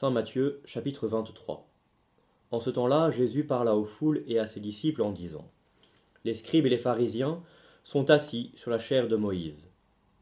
[0.00, 1.68] Saint Matthieu chapitre 23
[2.52, 5.50] En ce temps-là, Jésus parla aux foules et à ses disciples en disant
[6.24, 7.42] Les scribes et les pharisiens
[7.82, 9.68] sont assis sur la chair de Moïse.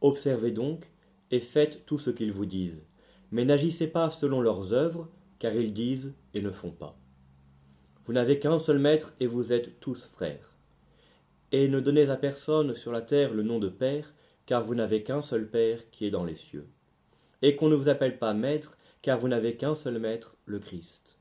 [0.00, 0.88] Observez donc
[1.32, 2.84] et faites tout ce qu'ils vous disent,
[3.32, 5.08] mais n'agissez pas selon leurs œuvres,
[5.40, 6.96] car ils disent et ne font pas.
[8.06, 10.52] Vous n'avez qu'un seul maître et vous êtes tous frères.
[11.50, 14.14] Et ne donnez à personne sur la terre le nom de Père,
[14.46, 16.68] car vous n'avez qu'un seul Père qui est dans les cieux.
[17.42, 21.18] Et qu'on ne vous appelle pas maître, car vous n'avez qu'un seul maître, le Christ.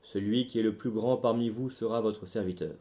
[0.00, 2.76] Celui qui est le plus grand parmi vous sera votre serviteur.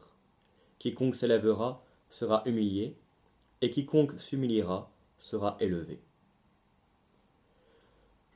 [0.78, 2.96] Quiconque s'élèvera sera humilié,
[3.64, 6.00] et quiconque s'humiliera sera élevé.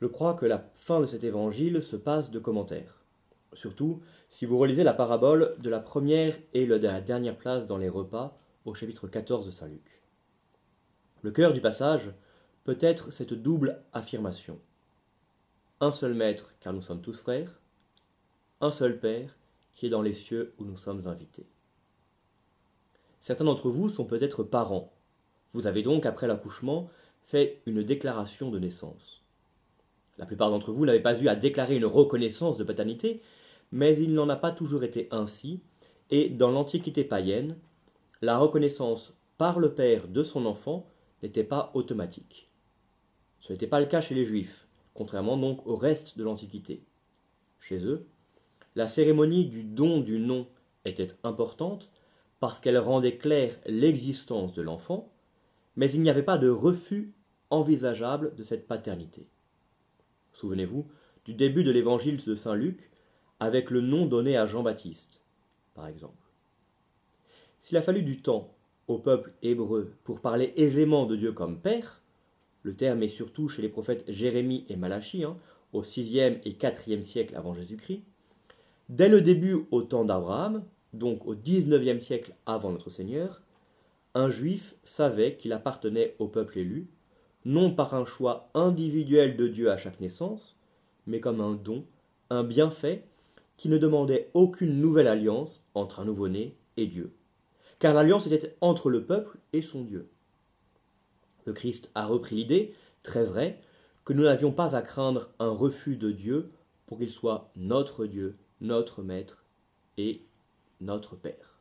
[0.02, 3.04] Je crois que la fin de cet évangile se passe de commentaires.
[3.54, 4.02] Surtout
[4.32, 7.90] si vous relisez la parabole de la première et de la dernière place dans les
[7.90, 10.02] repas au chapitre 14 de Saint Luc.
[11.22, 12.10] Le cœur du passage
[12.64, 14.60] peut être cette double affirmation
[15.84, 17.60] un seul Maître, car nous sommes tous frères,
[18.62, 19.36] un seul Père,
[19.74, 21.46] qui est dans les cieux où nous sommes invités.
[23.20, 24.94] Certains d'entre vous sont peut-être parents.
[25.52, 26.90] Vous avez donc, après l'accouchement,
[27.26, 29.24] fait une déclaration de naissance.
[30.18, 33.22] La plupart d'entre vous n'avaient pas eu à déclarer une reconnaissance de paternité,
[33.74, 35.60] mais il n'en a pas toujours été ainsi,
[36.12, 37.58] et dans l'Antiquité païenne,
[38.22, 40.88] la reconnaissance par le père de son enfant
[41.22, 42.48] n'était pas automatique.
[43.42, 44.63] Ce n'était pas le cas chez les Juifs
[44.94, 46.84] contrairement donc au reste de l'Antiquité.
[47.60, 48.06] Chez eux,
[48.76, 50.48] la cérémonie du don du nom
[50.86, 51.90] était importante
[52.40, 55.12] parce qu'elle rendait claire l'existence de l'enfant,
[55.76, 57.14] mais il n'y avait pas de refus
[57.50, 59.28] envisageable de cette paternité.
[60.34, 60.88] Souvenez-vous
[61.26, 62.90] du début de l'évangile de Saint Luc
[63.40, 65.22] avec le nom donné à Jean-Baptiste,
[65.74, 66.16] par exemple.
[67.64, 68.54] S'il a fallu du temps
[68.88, 72.02] au peuple hébreu pour parler aisément de Dieu comme Père,
[72.64, 75.38] le terme est surtout chez les prophètes Jérémie et Malachie, hein,
[75.74, 78.04] au 6e et 4e siècle avant Jésus-Christ.
[78.90, 80.64] Dès le début au temps d'Abraham,
[80.94, 83.42] donc au 19e siècle avant notre Seigneur,
[84.16, 86.88] un juif savait qu'il appartenait au peuple élu,
[87.46, 90.56] non par un choix individuel de Dieu à chaque naissance,
[91.08, 91.86] mais comme un don,
[92.30, 93.04] un bienfait
[93.58, 97.14] qui ne demandait aucune nouvelle alliance entre un nouveau-né et Dieu.
[97.80, 100.08] Car l'alliance était entre le peuple et son Dieu.
[101.46, 102.74] Le Christ a repris l'idée,
[103.04, 103.60] très vraie,
[104.06, 106.52] que nous n'avions pas à craindre un refus de Dieu
[106.86, 109.44] pour qu'il soit notre Dieu, notre Maître
[109.98, 110.22] et
[110.82, 111.60] notre Père.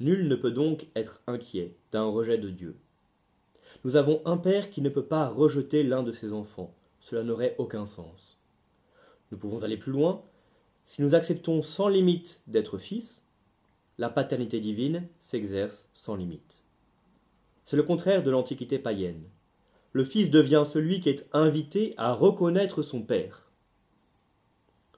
[0.00, 2.76] Nul ne peut donc être inquiet d'un rejet de Dieu.
[3.84, 6.74] Nous avons un Père qui ne peut pas rejeter l'un de ses enfants.
[7.00, 8.38] Cela n'aurait aucun sens.
[9.30, 10.22] Nous pouvons aller plus loin.
[10.86, 13.24] Si nous acceptons sans limite d'être fils,
[13.98, 16.62] la paternité divine s'exerce sans limite.
[17.68, 19.28] C'est le contraire de l'Antiquité païenne.
[19.92, 23.42] Le Fils devient celui qui est invité à reconnaître son Père.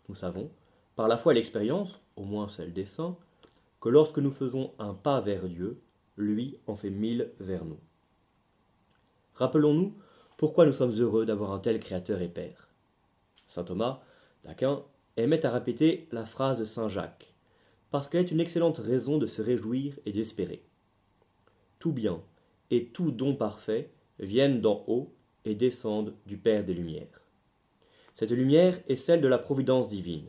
[0.08, 0.52] Nous savons,
[0.94, 3.16] par la foi et l'expérience, au moins celle des saints,
[3.80, 5.80] que lorsque nous faisons un pas vers Dieu,
[6.16, 7.80] lui en fait mille vers nous.
[9.34, 9.92] Rappelons-nous
[10.36, 12.68] pourquoi nous sommes heureux d'avoir un tel Créateur et Père.
[13.48, 14.00] Saint Thomas
[14.44, 14.84] d'Aquin
[15.16, 17.34] aimait à répéter la phrase de Saint Jacques,
[17.90, 20.62] parce qu'elle est une excellente raison de se réjouir et d'espérer.
[21.80, 22.22] Tout bien,
[22.70, 25.14] et tout don parfait viennent d'en haut
[25.44, 27.22] et descendent du Père des Lumières.
[28.14, 30.28] Cette lumière est celle de la providence divine.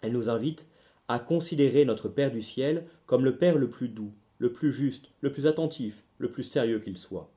[0.00, 0.64] Elle nous invite
[1.08, 5.10] à considérer notre Père du ciel comme le Père le plus doux, le plus juste,
[5.20, 7.30] le plus attentif, le plus sérieux qu'il soit.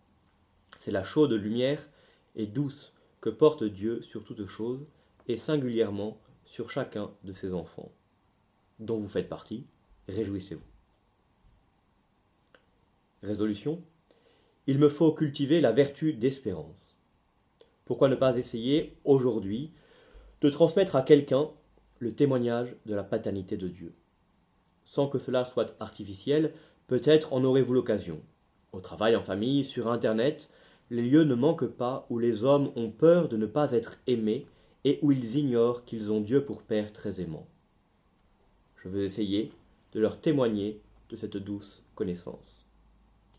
[0.80, 1.88] C'est la chaude lumière
[2.36, 4.86] et douce que porte Dieu sur toutes choses,
[5.28, 7.92] et singulièrement sur chacun de ses enfants,
[8.80, 9.68] dont vous faites partie,
[10.08, 10.62] réjouissez-vous.
[13.22, 13.84] Résolution
[14.70, 16.96] il me faut cultiver la vertu d'espérance.
[17.86, 19.72] Pourquoi ne pas essayer aujourd'hui
[20.42, 21.50] de transmettre à quelqu'un
[21.98, 23.96] le témoignage de la paternité de Dieu?
[24.84, 26.54] Sans que cela soit artificiel,
[26.86, 28.22] peut-être en aurez-vous l'occasion.
[28.72, 30.52] Au travail, en famille, sur Internet,
[30.92, 34.46] les lieux ne manquent pas où les hommes ont peur de ne pas être aimés
[34.84, 37.48] et où ils ignorent qu'ils ont Dieu pour Père très aimant.
[38.84, 39.52] Je veux essayer
[39.94, 40.80] de leur témoigner
[41.10, 42.59] de cette douce connaissance.